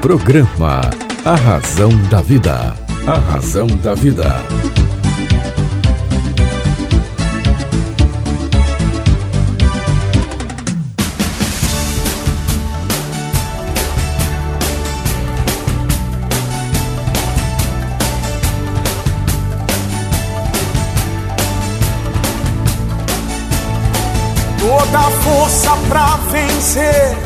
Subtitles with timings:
[0.00, 0.80] Programa
[1.24, 2.74] A Razão da Vida.
[3.06, 4.42] A Razão da Vida.
[24.58, 27.25] Toda força pra vencer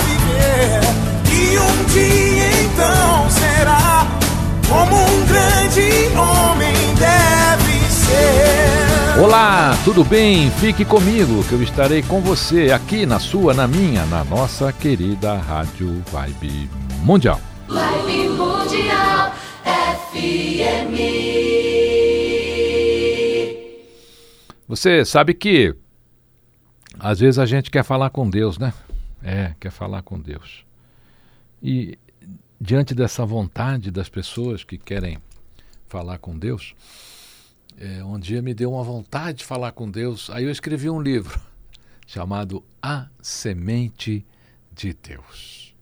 [1.91, 4.07] dia então será
[4.69, 9.19] como um grande homem deve ser.
[9.21, 10.49] Olá, tudo bem?
[10.51, 15.35] Fique comigo que eu estarei com você aqui na sua, na minha, na nossa querida
[15.35, 16.69] Rádio Vibe
[17.03, 17.41] Mundial.
[17.67, 19.33] Vibe Mundial
[19.65, 20.95] FM.
[24.65, 25.75] Você sabe que
[26.97, 28.73] às vezes a gente quer falar com Deus, né?
[29.21, 30.70] É, quer falar com Deus.
[31.61, 31.97] E
[32.59, 35.17] diante dessa vontade das pessoas que querem
[35.87, 36.73] falar com Deus,
[37.77, 40.29] é, um dia me deu uma vontade de falar com Deus.
[40.29, 41.39] Aí eu escrevi um livro
[42.07, 44.25] chamado A Semente
[44.73, 45.75] de Deus.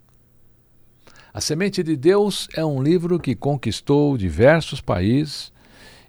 [1.33, 5.51] A Semente de Deus é um livro que conquistou diversos países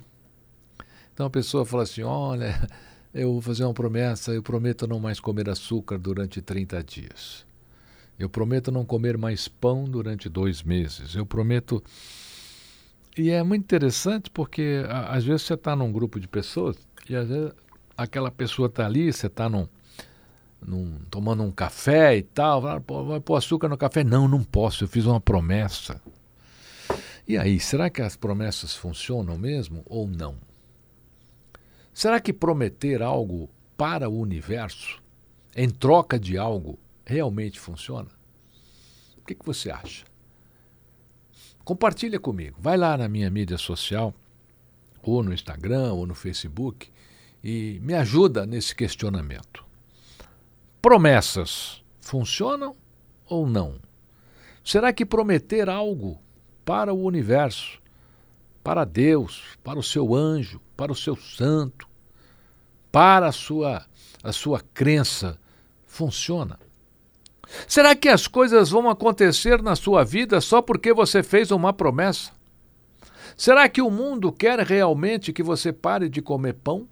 [1.13, 2.67] Então a pessoa fala assim: olha,
[3.13, 7.45] eu vou fazer uma promessa, eu prometo não mais comer açúcar durante 30 dias.
[8.17, 11.16] Eu prometo não comer mais pão durante dois meses.
[11.16, 11.81] Eu prometo.
[13.17, 16.77] E é muito interessante porque às vezes você está num grupo de pessoas
[17.09, 17.53] e às vezes
[18.04, 19.68] aquela pessoa está ali, você está num,
[20.66, 24.04] num, tomando um café e tal, vai pôr açúcar no café?
[24.04, 26.02] Não, não posso, eu fiz uma promessa.
[27.28, 30.36] E aí, será que as promessas funcionam mesmo ou não?
[31.94, 35.02] Será que prometer algo para o universo,
[35.56, 38.10] em troca de algo, realmente funciona?
[39.18, 40.06] O que, que você acha?
[41.64, 42.58] Compartilha comigo.
[42.60, 44.14] Vai lá na minha mídia social,
[45.04, 46.92] ou no Instagram, ou no Facebook,
[47.44, 49.66] e me ajuda nesse questionamento.
[50.81, 52.75] Promessas funcionam
[53.25, 53.79] ou não?
[54.63, 56.19] Será que prometer algo
[56.66, 57.79] para o universo,
[58.63, 61.88] para Deus, para o seu anjo, para o seu santo,
[62.91, 63.85] para a sua,
[64.23, 65.39] a sua crença,
[65.85, 66.59] funciona?
[67.68, 72.31] Será que as coisas vão acontecer na sua vida só porque você fez uma promessa?
[73.35, 76.88] Será que o mundo quer realmente que você pare de comer pão?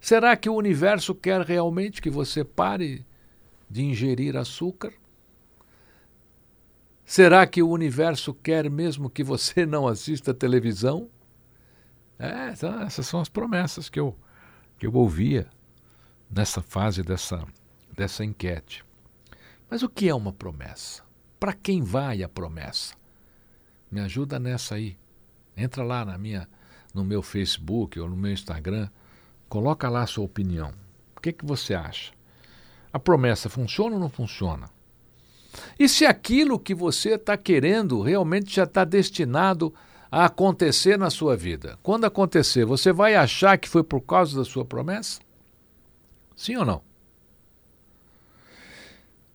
[0.00, 3.04] Será que o universo quer realmente que você pare
[3.68, 4.92] de ingerir açúcar?
[7.04, 11.10] Será que o universo quer mesmo que você não assista televisão?
[12.18, 14.16] É, então, essas são as promessas que eu,
[14.78, 15.48] que eu ouvia
[16.30, 17.44] nessa fase dessa,
[17.94, 18.84] dessa enquete.
[19.68, 21.02] Mas o que é uma promessa?
[21.38, 22.94] Para quem vai a promessa?
[23.90, 24.96] Me ajuda nessa aí.
[25.56, 26.48] Entra lá na minha,
[26.94, 28.88] no meu Facebook ou no meu Instagram,
[29.50, 30.72] coloca lá a sua opinião.
[31.16, 32.12] O que, que você acha?
[32.90, 34.70] A promessa funciona ou não funciona?
[35.78, 39.74] E se aquilo que você está querendo realmente já está destinado
[40.10, 41.78] a acontecer na sua vida?
[41.82, 45.20] Quando acontecer, você vai achar que foi por causa da sua promessa?
[46.36, 46.80] Sim ou não?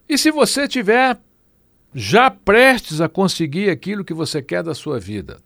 [0.08, 1.20] E se você tiver
[1.94, 5.42] já prestes a conseguir aquilo que você quer da sua vida,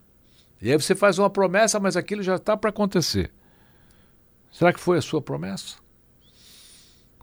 [0.62, 3.32] e aí você faz uma promessa, mas aquilo já está para acontecer.
[4.50, 5.76] Será que foi a sua promessa?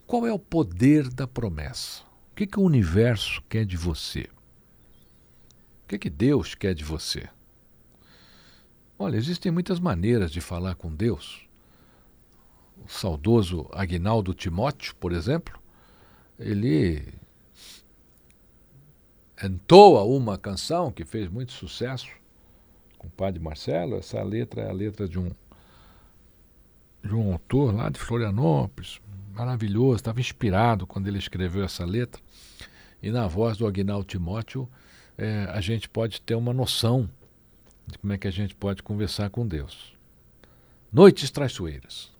[0.06, 2.02] Qual é o poder da promessa?
[2.32, 4.30] O que, que o universo quer de você?
[5.84, 7.28] O que, que Deus quer de você?
[8.98, 11.46] Olha, existem muitas maneiras de falar com Deus.
[12.84, 15.60] O saudoso Agnaldo Timóteo, por exemplo,
[16.40, 17.14] ele
[19.44, 22.10] entoa uma canção que fez muito sucesso
[22.98, 23.98] com o padre Marcelo.
[23.98, 25.32] Essa letra é a letra de um
[27.08, 29.00] de um autor lá de Florianópolis,
[29.34, 32.22] maravilhoso, estava inspirado quando ele escreveu essa letra.
[33.02, 34.68] E na voz do Agnaldo Timóteo,
[35.18, 37.10] é, a gente pode ter uma noção
[37.86, 39.96] de como é que a gente pode conversar com Deus.
[40.92, 42.12] Noites traiçoeiras.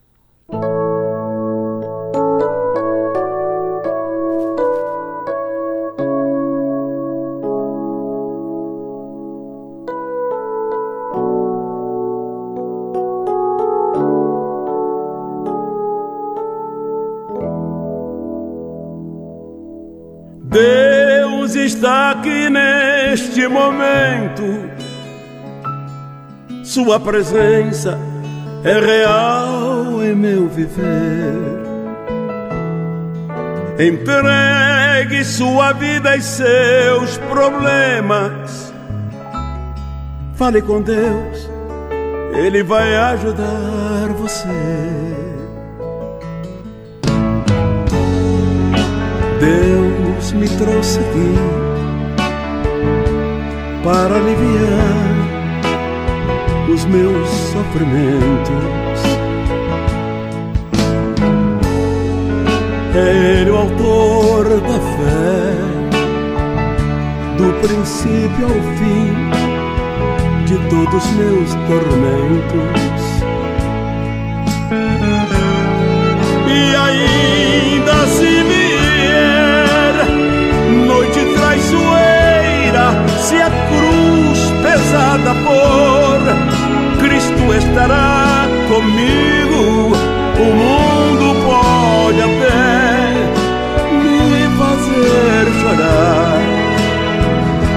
[21.68, 24.70] Está aqui neste momento.
[26.64, 27.98] Sua presença
[28.64, 31.58] é real em meu viver.
[33.78, 38.72] Entregue sua vida e seus problemas.
[40.36, 41.50] Fale com Deus,
[42.32, 44.48] Ele vai ajudar você.
[49.40, 49.77] Deus
[50.34, 51.34] me trouxe aqui
[53.84, 55.18] para aliviar
[56.74, 59.00] os meus sofrimentos.
[62.94, 65.54] É Ele o autor da fé,
[67.36, 69.14] do princípio ao fim
[70.46, 72.98] de todos os meus tormentos.
[76.48, 78.37] E ainda se
[81.68, 82.86] traiçoeira,
[83.18, 86.20] se a cruz pesada for,
[87.00, 89.92] Cristo estará comigo.
[90.40, 93.10] O mundo pode até
[93.92, 96.40] me fazer chorar,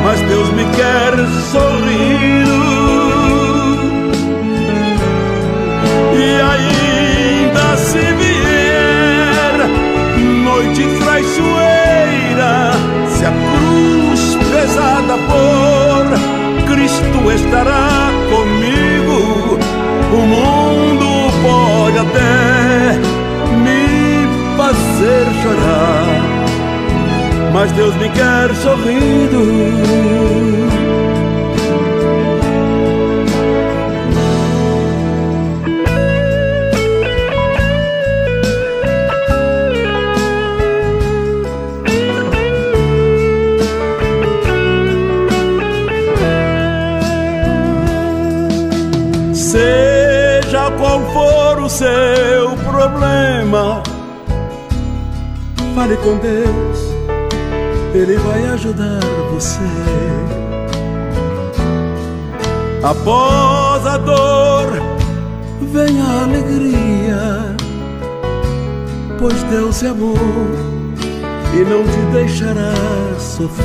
[0.04, 1.14] mas Deus me quer
[1.52, 2.62] sorrindo.
[6.14, 9.56] E ainda se vier
[10.44, 11.61] noite traiçoeira,
[27.62, 29.42] mas Deus me quer sorrindo.
[49.36, 53.84] Seja qual for o seu problema,
[55.76, 56.71] fale com Deus,
[57.94, 59.60] Ele vai ajudar você.
[62.84, 64.82] Após a dor,
[65.62, 67.56] vem a alegria,
[69.20, 70.18] pois Deus é amor
[71.54, 72.74] e não te deixará
[73.20, 73.62] sofrer.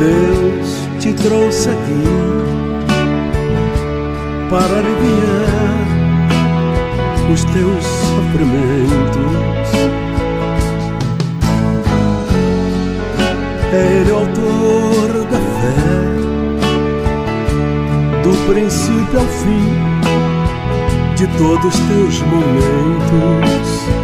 [0.00, 2.04] Deus te trouxe aqui
[4.50, 5.72] para aliviar
[7.32, 8.01] os teus
[8.32, 9.72] sofrimentos.
[13.72, 15.74] É Ele o autor da fé,
[18.22, 19.66] do princípio ao fim
[21.16, 24.01] de todos os teus momentos.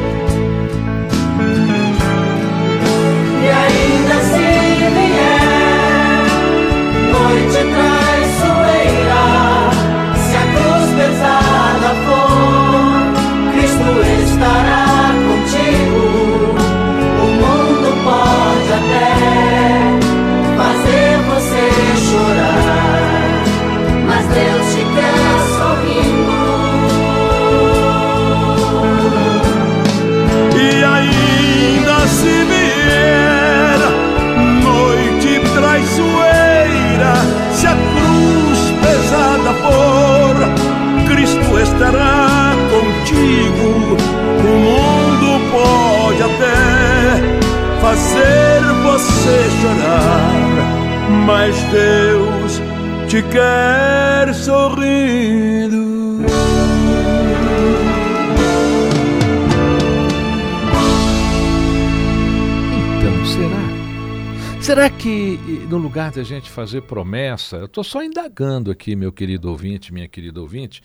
[64.69, 64.91] Será?
[64.91, 69.49] Que no lugar de a gente fazer promessa, eu estou só indagando aqui, meu querido
[69.49, 70.83] ouvinte, minha querida ouvinte,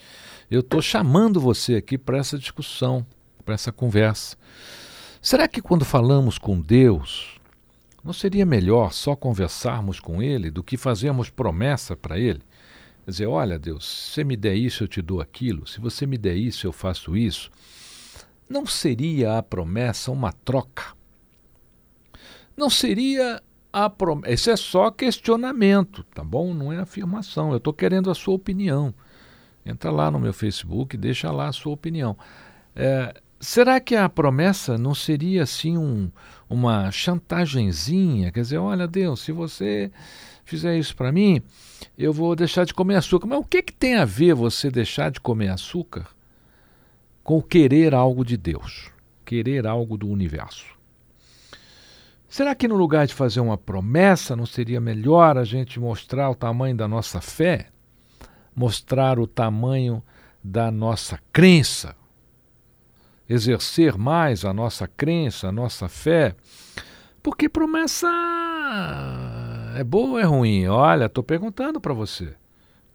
[0.49, 3.05] eu estou chamando você aqui para essa discussão,
[3.43, 4.37] para essa conversa.
[5.21, 7.37] Será que quando falamos com Deus,
[8.01, 12.39] não seria melhor só conversarmos com Ele do que fazermos promessa para Ele?
[13.03, 16.05] Quer dizer, olha Deus, se você me der isso, eu te dou aquilo, se você
[16.05, 17.51] me der isso, eu faço isso.
[18.47, 20.93] Não seria a promessa uma troca?
[22.55, 24.31] Não seria a promessa.
[24.31, 26.53] Esse é só questionamento, tá bom?
[26.53, 27.49] Não é afirmação.
[27.49, 28.93] Eu estou querendo a sua opinião.
[29.65, 32.15] Entra lá no meu Facebook, deixa lá a sua opinião.
[32.75, 36.11] É, será que a promessa não seria assim um,
[36.47, 38.31] uma chantagenzinha?
[38.31, 39.91] Quer dizer, olha Deus, se você
[40.45, 41.41] fizer isso para mim,
[41.97, 43.25] eu vou deixar de comer açúcar.
[43.25, 46.07] Mas o que, que tem a ver você deixar de comer açúcar
[47.23, 48.91] com querer algo de Deus,
[49.25, 50.72] querer algo do universo?
[52.33, 56.35] Será que no lugar de fazer uma promessa, não seria melhor a gente mostrar o
[56.35, 57.67] tamanho da nossa fé?
[58.55, 60.01] Mostrar o tamanho
[60.43, 61.95] da nossa crença?
[63.29, 66.35] Exercer mais a nossa crença, a nossa fé?
[67.21, 68.09] Porque promessa
[69.77, 70.65] é boa ou é ruim?
[70.65, 72.33] Olha, estou perguntando para você.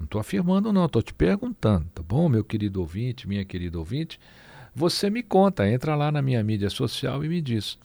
[0.01, 4.19] Não estou afirmando, não, estou te perguntando, tá bom, meu querido ouvinte, minha querida ouvinte?
[4.75, 7.79] Você me conta, entra lá na minha mídia social e me diz.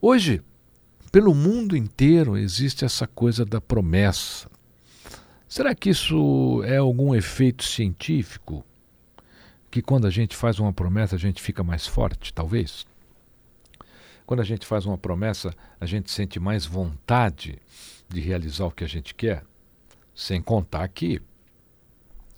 [0.00, 0.40] Hoje,
[1.10, 4.48] pelo mundo inteiro existe essa coisa da promessa.
[5.48, 8.64] Será que isso é algum efeito científico?
[9.70, 12.86] Que quando a gente faz uma promessa a gente fica mais forte, talvez?
[14.24, 17.58] Quando a gente faz uma promessa, a gente sente mais vontade
[18.08, 19.42] de realizar o que a gente quer?
[20.14, 21.20] Sem contar que,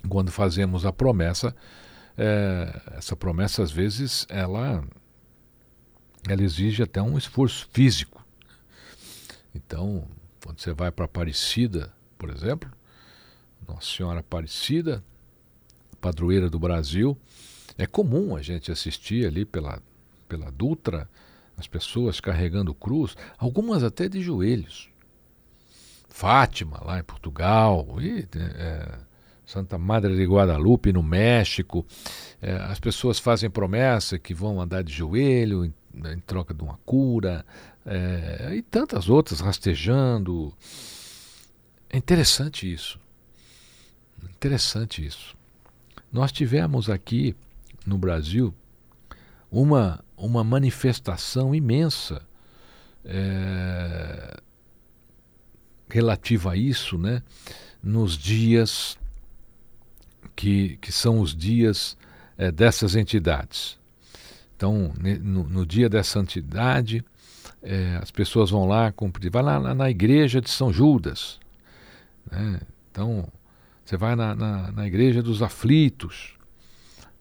[0.09, 1.55] quando fazemos a promessa,
[2.17, 4.83] é, essa promessa às vezes ela,
[6.26, 8.22] ela exige até um esforço físico.
[9.54, 10.06] Então,
[10.44, 12.71] quando você vai para Aparecida, por exemplo,
[13.66, 15.02] Nossa Senhora Aparecida,
[16.00, 17.16] padroeira do Brasil,
[17.78, 19.80] é comum a gente assistir ali pela,
[20.28, 21.09] pela Dutra
[21.56, 24.88] as pessoas carregando cruz, algumas até de joelhos.
[26.09, 28.99] Fátima, lá em Portugal, e, é,
[29.47, 31.87] Santa Madre de Guadalupe, no México,
[32.40, 36.78] é, as pessoas fazem promessa que vão andar de joelho em, em troca de uma
[36.84, 37.44] cura,
[37.84, 40.52] é, e tantas outras rastejando.
[41.90, 42.99] É interessante isso.
[44.22, 45.37] Interessante isso.
[46.11, 47.34] Nós tivemos aqui
[47.87, 48.54] no Brasil
[49.50, 52.22] uma, uma manifestação imensa
[53.04, 54.40] é,
[55.88, 57.22] relativa a isso, né?
[57.82, 58.99] Nos dias
[60.34, 61.96] que, que são os dias
[62.38, 63.78] é, dessas entidades.
[64.62, 67.04] Então, no, no dia dessa entidade,
[67.61, 69.28] é, as pessoas vão lá cumprir.
[69.28, 71.40] Vai lá na, igreja de São Judas.
[72.31, 72.61] Né?
[72.88, 73.26] Então,
[73.85, 76.35] você vai na, na, na, igreja dos aflitos.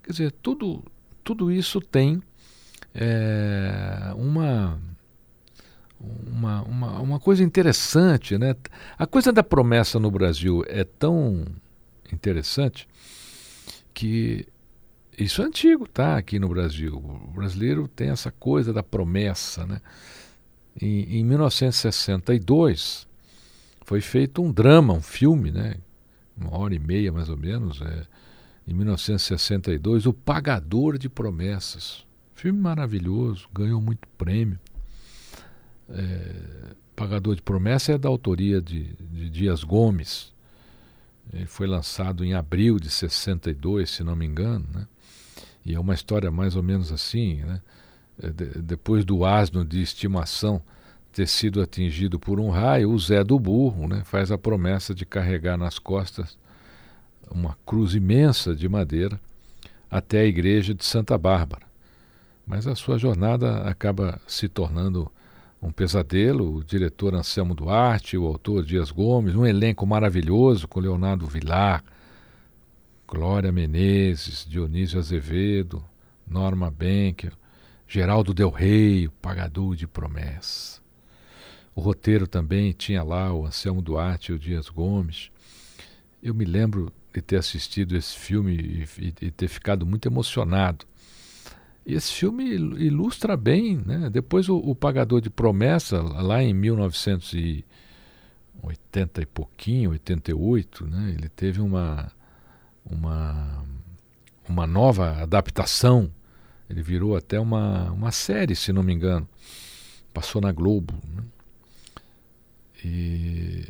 [0.03, 0.83] Quer dizer, tudo,
[1.23, 2.21] tudo isso tem
[2.93, 4.79] é, uma,
[5.99, 8.37] uma, uma, uma coisa interessante.
[8.37, 8.55] Né?
[8.99, 11.43] A coisa da promessa no Brasil é tão
[12.13, 12.87] interessante
[13.95, 14.45] que
[15.23, 16.17] isso é antigo, tá?
[16.17, 16.95] Aqui no Brasil.
[16.95, 19.81] O brasileiro tem essa coisa da promessa, né?
[20.79, 23.07] Em, em 1962
[23.85, 25.75] foi feito um drama, um filme, né?
[26.41, 28.05] uma hora e meia mais ou menos, é,
[28.67, 32.05] em 1962, O Pagador de Promessas.
[32.33, 34.59] Filme maravilhoso, ganhou muito prêmio.
[35.89, 40.33] É, Pagador de Promessas é da autoria de, de Dias Gomes.
[41.33, 44.87] Ele foi lançado em abril de 62, se não me engano, né?
[45.65, 47.61] E é uma história mais ou menos assim, né?
[48.21, 50.61] É, depois do asno de estimação
[51.11, 55.05] ter sido atingido por um raio, o Zé do Burro né, faz a promessa de
[55.05, 56.37] carregar nas costas
[57.29, 59.19] uma cruz imensa de madeira
[59.89, 61.65] até a igreja de Santa Bárbara.
[62.45, 65.11] Mas a sua jornada acaba se tornando
[65.61, 66.55] um pesadelo.
[66.55, 71.83] O diretor Anselmo Duarte, o autor Dias Gomes, um elenco maravilhoso com Leonardo Vilar,
[73.11, 75.83] Glória Menezes, Dionísio Azevedo,
[76.25, 77.33] Norma Benker,
[77.85, 80.81] Geraldo Del Rey, pagador de promessas.
[81.75, 85.29] O roteiro também tinha lá o Anselmo Duarte e o Dias Gomes.
[86.23, 90.85] Eu me lembro de ter assistido esse filme e, e, ter ficado muito emocionado.
[91.85, 94.09] E esse filme ilustra bem, né?
[94.09, 97.65] Depois o, o Pagador de Promessa, lá em 1900 e
[98.63, 101.13] 80 e pouquinho, 88, né?
[101.17, 102.09] Ele teve uma
[102.85, 103.61] uma
[104.51, 106.11] uma nova adaptação.
[106.69, 109.27] Ele virou até uma, uma série, se não me engano.
[110.13, 110.93] Passou na Globo.
[111.15, 111.23] Né?
[112.83, 113.67] E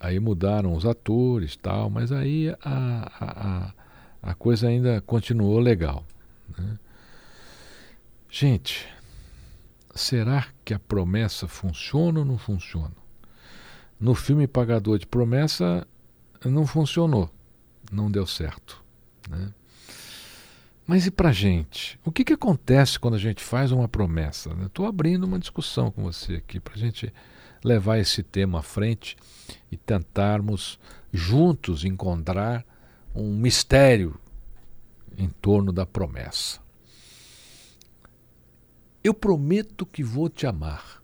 [0.00, 6.04] aí mudaram os atores tal, mas aí a, a, a, coisa ainda continuou legal.
[6.56, 6.78] Né?
[8.30, 8.86] Gente,
[9.94, 12.94] será que a promessa funciona ou não funciona?
[13.98, 15.86] No filme Pagador de Promessa
[16.44, 17.28] não funcionou,
[17.90, 18.82] não deu certo.
[19.28, 19.52] Né?
[20.86, 22.00] Mas e para gente?
[22.04, 24.50] O que, que acontece quando a gente faz uma promessa?
[24.64, 27.12] Estou abrindo uma discussão com você aqui para a gente
[27.62, 29.16] levar esse tema à frente
[29.70, 30.78] e tentarmos
[31.12, 32.64] juntos encontrar
[33.14, 34.18] um mistério
[35.16, 36.60] em torno da promessa.
[39.02, 41.02] Eu prometo que vou te amar.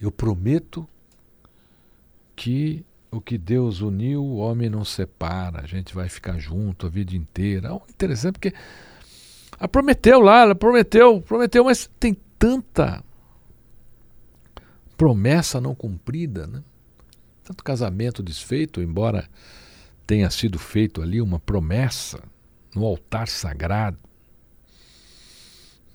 [0.00, 0.88] Eu prometo
[2.36, 2.84] que
[3.16, 7.14] o que Deus uniu, o homem não separa, a gente vai ficar junto a vida
[7.14, 7.68] inteira.
[7.68, 8.54] É interessante porque
[9.58, 13.02] ela prometeu lá, ela prometeu, prometeu, mas tem tanta
[14.96, 16.62] promessa não cumprida, né?
[17.44, 19.28] tanto casamento desfeito, embora
[20.06, 22.22] tenha sido feito ali uma promessa
[22.74, 23.98] no altar sagrado.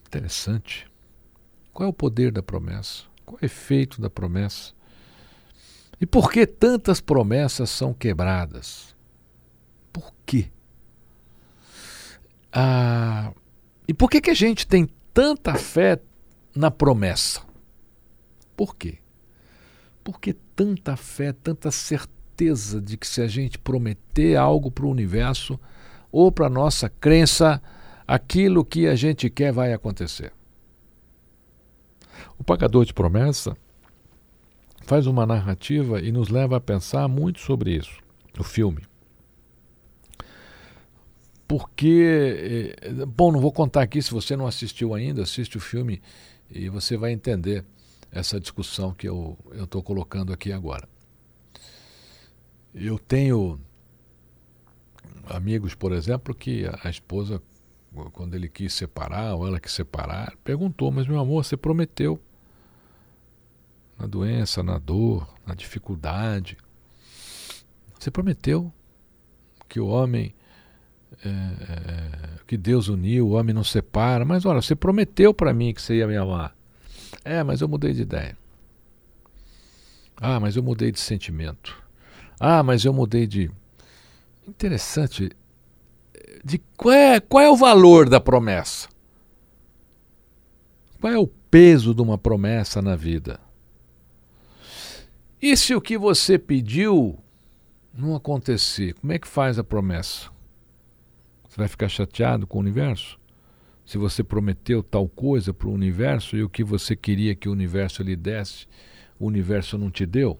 [0.05, 0.89] Interessante.
[1.73, 3.03] Qual é o poder da promessa?
[3.25, 4.73] Qual é o efeito da promessa?
[6.01, 8.95] E por que tantas promessas são quebradas?
[9.91, 10.49] Por quê?
[12.51, 13.33] Ah,
[13.87, 15.99] e por que, que a gente tem tanta fé
[16.55, 17.41] na promessa?
[18.55, 18.99] Por quê?
[20.03, 24.89] Por que tanta fé, tanta certeza de que se a gente prometer algo para o
[24.89, 25.59] universo
[26.11, 27.61] ou para a nossa crença,
[28.07, 30.31] aquilo que a gente quer vai acontecer?
[32.37, 33.55] O pagador de promessa
[34.83, 37.99] faz uma narrativa e nos leva a pensar muito sobre isso,
[38.37, 38.83] o filme.
[41.47, 46.01] Porque, eh, bom, não vou contar aqui, se você não assistiu ainda, assiste o filme
[46.49, 47.65] e você vai entender
[48.11, 50.87] essa discussão que eu estou colocando aqui agora.
[52.73, 53.59] Eu tenho
[55.25, 57.41] amigos, por exemplo, que a esposa,
[58.13, 62.19] quando ele quis separar, ou ela quis separar, perguntou: Mas meu amor, você prometeu
[63.99, 66.57] na doença, na dor, na dificuldade.
[67.99, 68.71] Você prometeu
[69.67, 70.33] que o homem,
[71.23, 75.73] é, é, que Deus uniu, o homem não separa, mas olha, você prometeu para mim
[75.73, 76.55] que você ia me amar.
[77.25, 78.37] É, mas eu mudei de ideia.
[80.15, 81.81] Ah, mas eu mudei de sentimento.
[82.39, 83.51] Ah, mas eu mudei de.
[84.47, 85.29] Interessante.
[86.43, 88.87] De qual é, qual é o valor da promessa?
[91.01, 93.39] Qual é o peso de uma promessa na vida?
[95.41, 97.17] E se o que você pediu
[97.93, 100.29] não acontecer, como é que faz a promessa?
[101.47, 103.17] Você vai ficar chateado com o universo?
[103.85, 107.53] Se você prometeu tal coisa para o universo e o que você queria que o
[107.53, 108.67] universo lhe desse,
[109.17, 110.37] o universo não te deu?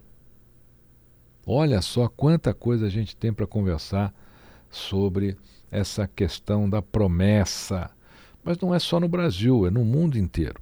[1.47, 4.13] Olha só quanta coisa a gente tem para conversar
[4.69, 5.38] sobre
[5.71, 7.89] essa questão da promessa.
[8.43, 10.62] Mas não é só no Brasil, é no mundo inteiro.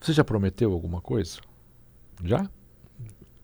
[0.00, 1.38] Você já prometeu alguma coisa?
[2.24, 2.50] Já?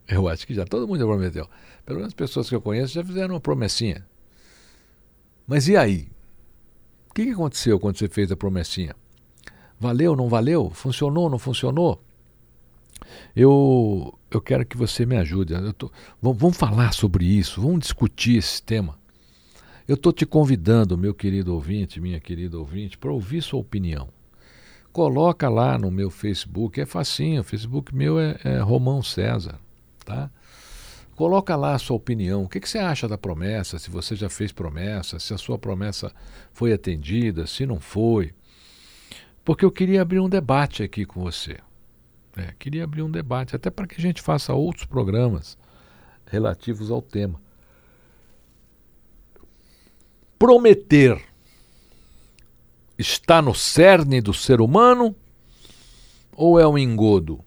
[0.09, 1.47] Eu acho que já todo mundo já prometeu.
[1.85, 4.07] Pelo menos as pessoas que eu conheço já fizeram uma promessinha.
[5.47, 6.09] Mas e aí?
[7.11, 8.97] O que aconteceu quando você fez a promessinha?
[9.79, 10.71] Valeu, não valeu?
[10.71, 12.03] Funcionou, não funcionou?
[13.37, 15.55] Eu, eu quero que você me ajude.
[15.75, 15.93] Tô,
[16.23, 18.99] vamos, vamos falar sobre isso, vamos discutir esse tema.
[19.87, 24.09] Eu estou te convidando, meu querido ouvinte, minha querida ouvinte, para ouvir sua opinião.
[24.93, 29.59] Coloca lá no meu Facebook, é facinho, o Facebook meu é, é Romão César
[30.09, 30.31] tá?
[31.15, 32.45] Coloca lá a sua opinião.
[32.45, 33.79] O que, que você acha da promessa?
[33.79, 36.13] Se você já fez promessa, se a sua promessa
[36.53, 38.33] foi atendida, se não foi.
[39.45, 41.59] Porque eu queria abrir um debate aqui com você.
[42.37, 45.59] É, queria abrir um debate, até para que a gente faça outros programas
[46.25, 47.41] relativos ao tema.
[50.39, 51.21] Prometer
[52.97, 55.15] está no cerne do ser humano
[56.33, 57.45] ou é um engodo?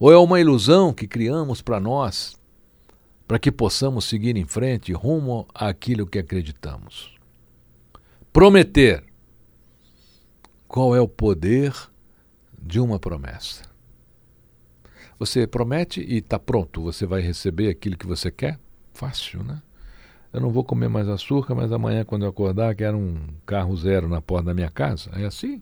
[0.00, 2.34] Ou é uma ilusão que criamos para nós,
[3.28, 7.14] para que possamos seguir em frente rumo àquilo que acreditamos?
[8.32, 9.04] Prometer.
[10.66, 11.74] Qual é o poder
[12.58, 13.64] de uma promessa?
[15.18, 18.58] Você promete e está pronto, você vai receber aquilo que você quer?
[18.94, 19.60] Fácil, né?
[20.32, 24.08] Eu não vou comer mais açúcar, mas amanhã, quando eu acordar, quero um carro zero
[24.08, 25.10] na porta da minha casa.
[25.12, 25.60] É assim?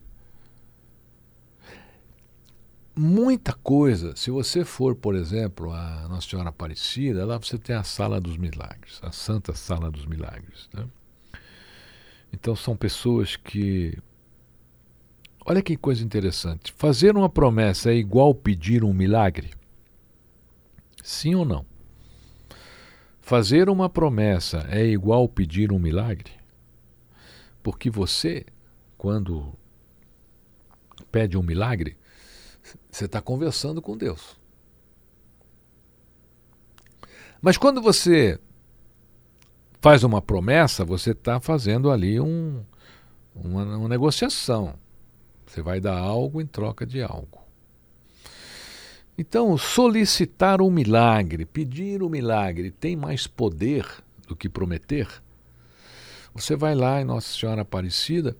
[2.98, 4.14] Muita coisa.
[4.16, 8.36] Se você for, por exemplo, a Nossa Senhora Aparecida, lá você tem a Sala dos
[8.36, 10.68] Milagres, a Santa Sala dos Milagres.
[10.74, 10.84] Né?
[12.32, 13.96] Então são pessoas que.
[15.46, 16.72] Olha que coisa interessante.
[16.76, 19.50] Fazer uma promessa é igual pedir um milagre?
[21.02, 21.64] Sim ou não?
[23.20, 26.32] Fazer uma promessa é igual pedir um milagre?
[27.62, 28.44] Porque você,
[28.98, 29.54] quando
[31.10, 31.96] pede um milagre,
[32.90, 34.36] você está conversando com Deus.
[37.40, 38.38] Mas quando você
[39.80, 42.64] faz uma promessa, você está fazendo ali um,
[43.34, 44.74] uma, uma negociação.
[45.46, 47.38] Você vai dar algo em troca de algo.
[49.16, 53.84] Então, solicitar um milagre, pedir um milagre, tem mais poder
[54.26, 55.08] do que prometer?
[56.34, 58.36] Você vai lá em Nossa Senhora Aparecida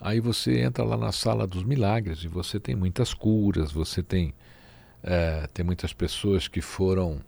[0.00, 4.32] Aí você entra lá na sala dos milagres e você tem muitas curas, você tem,
[5.02, 7.20] é, tem muitas pessoas que foram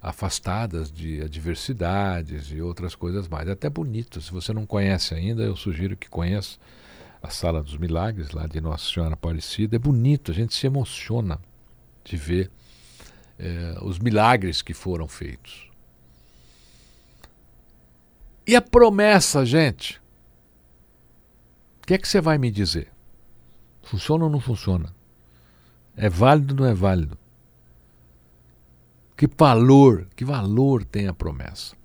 [0.00, 3.48] afastadas de adversidades e outras coisas mais.
[3.48, 4.20] É até bonito.
[4.20, 6.58] Se você não conhece ainda, eu sugiro que conheça
[7.22, 9.76] a Sala dos Milagres, lá de Nossa Senhora Aparecida.
[9.76, 11.38] É bonito, a gente se emociona
[12.04, 12.50] de ver
[13.38, 15.70] é, os milagres que foram feitos.
[18.44, 20.01] E a promessa, gente?
[21.82, 22.88] O que é que você vai me dizer?
[23.82, 24.94] Funciona ou não funciona?
[25.96, 27.18] É válido ou não é válido?
[29.16, 31.76] Que valor, que valor tem a promessa?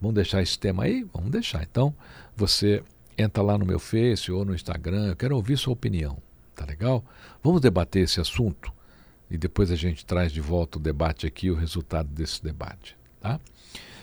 [0.00, 1.06] Vamos deixar esse tema aí?
[1.12, 1.62] Vamos deixar.
[1.62, 1.94] Então,
[2.34, 2.82] você
[3.16, 6.16] entra lá no meu Face ou no Instagram, eu quero ouvir sua opinião.
[6.54, 7.04] Tá legal?
[7.42, 8.72] Vamos debater esse assunto
[9.30, 13.38] e depois a gente traz de volta o debate aqui, o resultado desse debate, tá?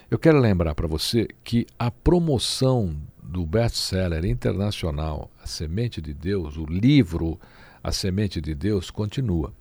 [0.10, 2.96] Eu quero lembrar para você que a promoção
[3.30, 7.40] do best-seller internacional A Semente de Deus, o livro
[7.84, 9.54] A Semente de Deus, continua.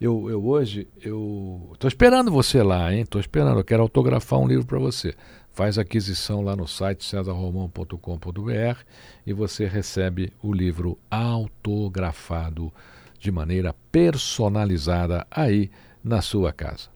[0.00, 3.02] Eu, eu hoje, eu estou esperando você lá, hein?
[3.02, 5.12] Estou esperando, eu quero autografar um livro para você.
[5.50, 8.80] Faz aquisição lá no site cesarromão.com.br
[9.26, 12.72] e você recebe o livro autografado
[13.18, 15.68] de maneira personalizada aí
[16.02, 16.88] na sua casa.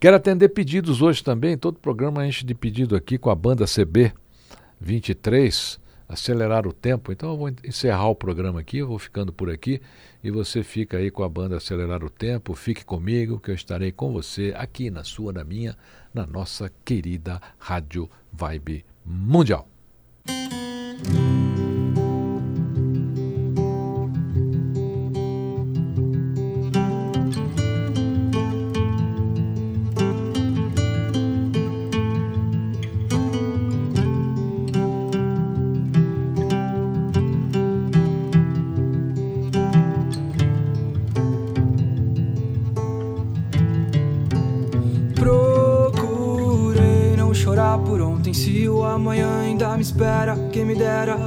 [0.00, 1.56] Quero atender pedidos hoje também.
[1.56, 4.12] Todo programa enche de pedido aqui com a banda CB
[4.80, 5.78] 23
[6.10, 7.12] acelerar o tempo.
[7.12, 9.80] Então eu vou encerrar o programa aqui, vou ficando por aqui
[10.22, 12.54] e você fica aí com a banda Acelerar o Tempo.
[12.54, 15.76] Fique comigo que eu estarei com você aqui na sua, na minha,
[16.12, 19.68] na nossa querida Rádio Vibe Mundial.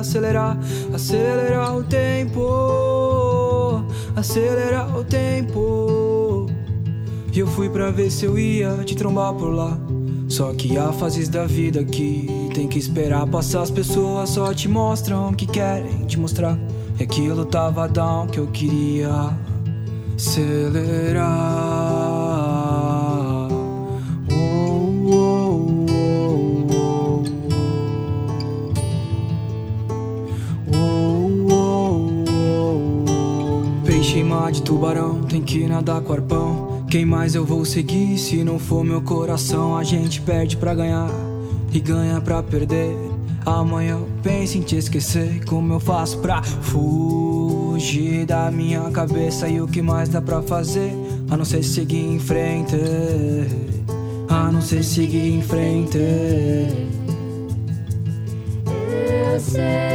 [0.04, 0.58] Acelerar,
[0.94, 3.84] acelerar o tempo,
[4.16, 6.48] acelerar o tempo.
[7.34, 9.78] E eu fui pra ver se eu ia te trombar por lá.
[10.28, 13.64] Só que há fases da vida que tem que esperar passar.
[13.64, 16.58] As pessoas só te mostram que querem te mostrar.
[17.00, 19.36] E aquilo tava down que eu queria
[20.16, 21.93] acelerar.
[34.52, 36.86] De tubarão, tem que nadar com arpão.
[36.90, 39.76] Quem mais eu vou seguir se não for meu coração?
[39.76, 41.10] A gente perde pra ganhar
[41.72, 42.96] e ganha pra perder.
[43.46, 45.44] Amanhã eu penso em te esquecer.
[45.46, 49.48] Como eu faço pra fugir da minha cabeça?
[49.48, 50.94] E o que mais dá pra fazer?
[51.30, 52.76] A não ser seguir em frente.
[54.30, 55.98] A não ser seguir em frente.
[58.66, 59.93] Eu sei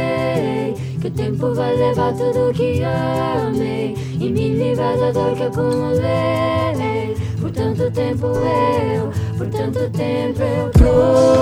[1.09, 7.17] o tempo vai levar tudo que amei e me livrar da dor que acumulei.
[7.41, 10.69] Por tanto tempo eu, por tanto tempo eu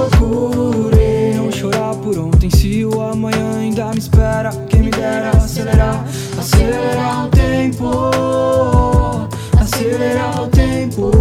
[0.10, 4.52] procurei não chorar por ontem se o amanhã ainda me espera.
[4.70, 6.06] Quem me dera acelerar,
[6.40, 7.92] acelerar o tempo,
[9.60, 11.12] acelerar o tempo.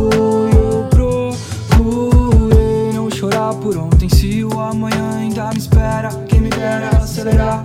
[0.54, 6.11] Eu procurei não chorar por ontem se o amanhã ainda me espera.
[6.28, 7.64] Quem me dera acelerar